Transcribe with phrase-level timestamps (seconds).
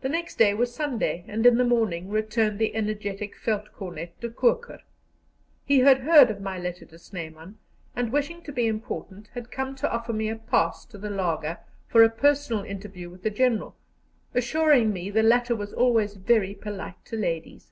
[0.00, 4.80] The next day was Sunday, and in the morning returned the energetic Veldtcornet De Koker.
[5.64, 7.56] He had heard of my letter to Snyman,
[7.94, 11.58] and, wishing to be important, had come to offer me a pass to the laager
[11.86, 13.76] for a personal interview with the General,
[14.34, 17.70] assuring me the latter was always very polite to ladies.